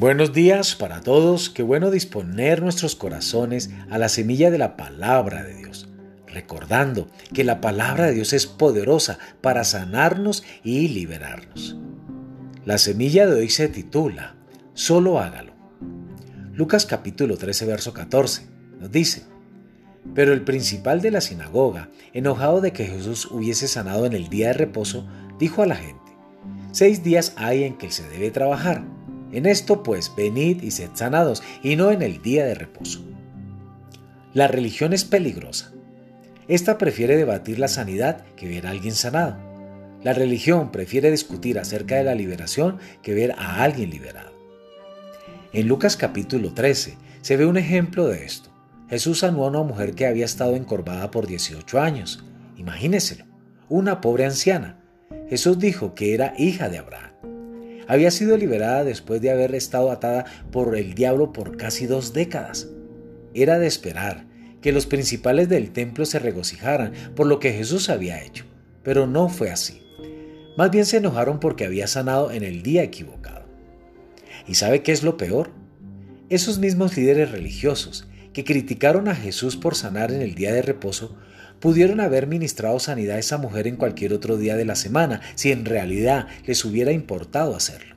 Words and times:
Buenos 0.00 0.32
días 0.32 0.76
para 0.76 1.02
todos, 1.02 1.50
qué 1.50 1.62
bueno 1.62 1.90
disponer 1.90 2.62
nuestros 2.62 2.96
corazones 2.96 3.68
a 3.90 3.98
la 3.98 4.08
semilla 4.08 4.50
de 4.50 4.56
la 4.56 4.74
palabra 4.78 5.42
de 5.42 5.54
Dios, 5.54 5.90
recordando 6.26 7.06
que 7.34 7.44
la 7.44 7.60
palabra 7.60 8.06
de 8.06 8.14
Dios 8.14 8.32
es 8.32 8.46
poderosa 8.46 9.18
para 9.42 9.62
sanarnos 9.62 10.42
y 10.64 10.88
liberarnos. 10.88 11.76
La 12.64 12.78
semilla 12.78 13.26
de 13.26 13.40
hoy 13.40 13.50
se 13.50 13.68
titula, 13.68 14.36
Solo 14.72 15.20
hágalo. 15.20 15.52
Lucas 16.54 16.86
capítulo 16.86 17.36
13, 17.36 17.66
verso 17.66 17.92
14 17.92 18.46
nos 18.80 18.90
dice, 18.90 19.24
pero 20.14 20.32
el 20.32 20.44
principal 20.44 21.02
de 21.02 21.10
la 21.10 21.20
sinagoga, 21.20 21.90
enojado 22.14 22.62
de 22.62 22.72
que 22.72 22.86
Jesús 22.86 23.26
hubiese 23.30 23.68
sanado 23.68 24.06
en 24.06 24.14
el 24.14 24.30
día 24.30 24.46
de 24.46 24.54
reposo, 24.54 25.06
dijo 25.38 25.62
a 25.62 25.66
la 25.66 25.76
gente, 25.76 26.10
seis 26.72 27.02
días 27.02 27.34
hay 27.36 27.64
en 27.64 27.76
que 27.76 27.90
se 27.90 28.08
debe 28.08 28.30
trabajar 28.30 28.82
en 29.32 29.46
esto 29.46 29.82
pues 29.82 30.12
venid 30.16 30.62
y 30.62 30.70
sed 30.70 30.90
sanados, 30.94 31.42
y 31.62 31.76
no 31.76 31.90
en 31.90 32.02
el 32.02 32.22
día 32.22 32.44
de 32.44 32.54
reposo. 32.54 33.00
La 34.34 34.48
religión 34.48 34.92
es 34.92 35.04
peligrosa. 35.04 35.72
Esta 36.48 36.78
prefiere 36.78 37.16
debatir 37.16 37.58
la 37.58 37.68
sanidad 37.68 38.24
que 38.36 38.48
ver 38.48 38.66
a 38.66 38.70
alguien 38.70 38.94
sanado. 38.94 39.36
La 40.02 40.12
religión 40.12 40.72
prefiere 40.72 41.10
discutir 41.10 41.58
acerca 41.58 41.96
de 41.96 42.04
la 42.04 42.14
liberación 42.14 42.78
que 43.02 43.14
ver 43.14 43.32
a 43.32 43.62
alguien 43.62 43.90
liberado. 43.90 44.32
En 45.52 45.68
Lucas 45.68 45.96
capítulo 45.96 46.54
13 46.54 46.96
se 47.22 47.36
ve 47.36 47.44
un 47.44 47.56
ejemplo 47.56 48.06
de 48.06 48.24
esto. 48.24 48.50
Jesús 48.88 49.20
sanó 49.20 49.44
a 49.44 49.48
una 49.48 49.62
mujer 49.62 49.94
que 49.94 50.06
había 50.06 50.24
estado 50.24 50.56
encorvada 50.56 51.10
por 51.10 51.26
18 51.26 51.80
años. 51.80 52.24
Imagíneselo, 52.56 53.24
una 53.68 54.00
pobre 54.00 54.24
anciana. 54.24 54.80
Jesús 55.28 55.58
dijo 55.58 55.94
que 55.94 56.14
era 56.14 56.34
hija 56.38 56.68
de 56.68 56.78
Abraham. 56.78 57.10
Había 57.90 58.12
sido 58.12 58.36
liberada 58.36 58.84
después 58.84 59.20
de 59.20 59.32
haber 59.32 59.52
estado 59.52 59.90
atada 59.90 60.24
por 60.52 60.76
el 60.76 60.94
diablo 60.94 61.32
por 61.32 61.56
casi 61.56 61.86
dos 61.86 62.12
décadas. 62.12 62.68
Era 63.34 63.58
de 63.58 63.66
esperar 63.66 64.26
que 64.60 64.70
los 64.70 64.86
principales 64.86 65.48
del 65.48 65.72
templo 65.72 66.06
se 66.06 66.20
regocijaran 66.20 66.92
por 67.16 67.26
lo 67.26 67.40
que 67.40 67.52
Jesús 67.52 67.88
había 67.88 68.22
hecho, 68.22 68.44
pero 68.84 69.08
no 69.08 69.28
fue 69.28 69.50
así. 69.50 69.82
Más 70.56 70.70
bien 70.70 70.86
se 70.86 70.98
enojaron 70.98 71.40
porque 71.40 71.64
había 71.64 71.88
sanado 71.88 72.30
en 72.30 72.44
el 72.44 72.62
día 72.62 72.84
equivocado. 72.84 73.46
¿Y 74.46 74.54
sabe 74.54 74.84
qué 74.84 74.92
es 74.92 75.02
lo 75.02 75.16
peor? 75.16 75.50
Esos 76.28 76.60
mismos 76.60 76.96
líderes 76.96 77.32
religiosos 77.32 78.06
que 78.32 78.44
criticaron 78.44 79.08
a 79.08 79.14
Jesús 79.14 79.56
por 79.56 79.74
sanar 79.74 80.12
en 80.12 80.22
el 80.22 80.34
día 80.34 80.52
de 80.52 80.62
reposo 80.62 81.16
pudieron 81.60 82.00
haber 82.00 82.26
ministrado 82.26 82.78
sanidad 82.78 83.16
a 83.16 83.20
esa 83.20 83.38
mujer 83.38 83.66
en 83.66 83.76
cualquier 83.76 84.12
otro 84.12 84.36
día 84.36 84.56
de 84.56 84.64
la 84.64 84.74
semana, 84.74 85.20
si 85.34 85.52
en 85.52 85.64
realidad 85.64 86.26
les 86.46 86.64
hubiera 86.64 86.92
importado 86.92 87.54
hacerlo. 87.54 87.96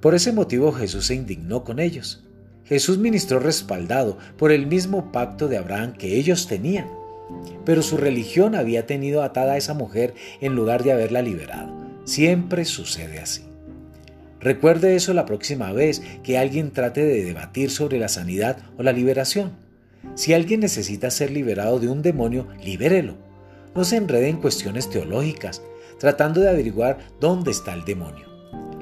Por 0.00 0.14
ese 0.14 0.32
motivo 0.32 0.72
Jesús 0.72 1.06
se 1.06 1.14
indignó 1.14 1.64
con 1.64 1.80
ellos. 1.80 2.24
Jesús 2.64 2.98
ministró 2.98 3.40
respaldado 3.40 4.18
por 4.36 4.52
el 4.52 4.66
mismo 4.66 5.10
pacto 5.10 5.48
de 5.48 5.56
Abraham 5.56 5.94
que 5.94 6.16
ellos 6.16 6.46
tenían, 6.46 6.86
pero 7.64 7.82
su 7.82 7.96
religión 7.96 8.54
había 8.54 8.86
tenido 8.86 9.22
atada 9.22 9.54
a 9.54 9.56
esa 9.56 9.74
mujer 9.74 10.14
en 10.40 10.54
lugar 10.54 10.84
de 10.84 10.92
haberla 10.92 11.22
liberado. 11.22 11.74
Siempre 12.04 12.64
sucede 12.64 13.18
así. 13.18 13.42
Recuerde 14.40 14.94
eso 14.94 15.14
la 15.14 15.26
próxima 15.26 15.72
vez 15.72 16.02
que 16.22 16.38
alguien 16.38 16.70
trate 16.70 17.04
de 17.04 17.24
debatir 17.24 17.70
sobre 17.70 17.98
la 17.98 18.08
sanidad 18.08 18.58
o 18.76 18.82
la 18.82 18.92
liberación. 18.92 19.52
Si 20.14 20.32
alguien 20.32 20.60
necesita 20.60 21.10
ser 21.10 21.30
liberado 21.30 21.80
de 21.80 21.88
un 21.88 22.02
demonio, 22.02 22.46
libérelo. 22.62 23.16
No 23.74 23.84
se 23.84 23.96
enrede 23.96 24.28
en 24.28 24.40
cuestiones 24.40 24.88
teológicas, 24.90 25.62
tratando 25.98 26.40
de 26.40 26.48
averiguar 26.48 26.98
dónde 27.20 27.50
está 27.50 27.74
el 27.74 27.84
demonio. 27.84 28.26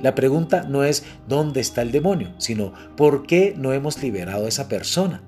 La 0.03 0.15
pregunta 0.15 0.65
no 0.69 0.85
es 0.85 1.05
dónde 1.27 1.61
está 1.61 1.83
el 1.83 1.91
demonio, 1.91 2.35
sino 2.39 2.75
por 2.97 3.27
qué 3.27 3.55
no 3.57 3.73
hemos 3.73 4.03
liberado 4.03 4.45
a 4.45 4.49
esa 4.49 4.69
persona. 4.69 5.23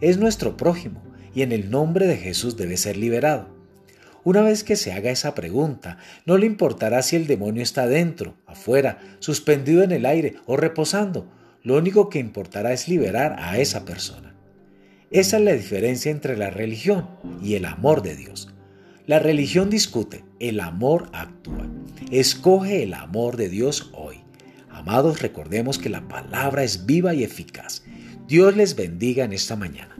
Es 0.00 0.18
nuestro 0.18 0.56
prójimo 0.56 1.02
y 1.34 1.42
en 1.42 1.52
el 1.52 1.70
nombre 1.70 2.06
de 2.06 2.18
Jesús 2.18 2.56
debe 2.56 2.76
ser 2.76 2.98
liberado. 2.98 3.48
Una 4.24 4.42
vez 4.42 4.62
que 4.62 4.76
se 4.76 4.92
haga 4.92 5.10
esa 5.10 5.34
pregunta, 5.34 5.98
no 6.26 6.38
le 6.38 6.46
importará 6.46 7.02
si 7.02 7.16
el 7.16 7.26
demonio 7.26 7.62
está 7.62 7.88
dentro, 7.88 8.36
afuera, 8.46 9.00
suspendido 9.18 9.82
en 9.82 9.90
el 9.90 10.06
aire 10.06 10.36
o 10.46 10.56
reposando. 10.56 11.26
Lo 11.62 11.76
único 11.76 12.08
que 12.08 12.20
importará 12.20 12.72
es 12.72 12.86
liberar 12.88 13.36
a 13.38 13.58
esa 13.58 13.84
persona. 13.84 14.34
Esa 15.10 15.38
es 15.38 15.42
la 15.42 15.52
diferencia 15.52 16.10
entre 16.10 16.36
la 16.36 16.50
religión 16.50 17.08
y 17.42 17.54
el 17.54 17.64
amor 17.64 18.02
de 18.02 18.14
Dios. 18.16 18.48
La 19.06 19.18
religión 19.18 19.68
discute, 19.70 20.24
el 20.38 20.60
amor 20.60 21.10
actúa. 21.12 21.66
Escoge 22.10 22.84
el 22.84 22.94
amor 22.94 23.36
de 23.36 23.48
Dios 23.48 23.90
hoy. 23.92 24.20
Amados, 24.70 25.20
recordemos 25.20 25.78
que 25.78 25.88
la 25.88 26.06
palabra 26.06 26.62
es 26.62 26.86
viva 26.86 27.12
y 27.12 27.24
eficaz. 27.24 27.82
Dios 28.28 28.56
les 28.56 28.76
bendiga 28.76 29.24
en 29.24 29.32
esta 29.32 29.56
mañana. 29.56 29.96